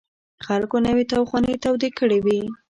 خلکو 0.45 0.77
نوې 0.87 1.03
تاوخانې 1.11 1.53
تودې 1.63 1.89
کړې 1.97 2.19
وې. 2.25 2.39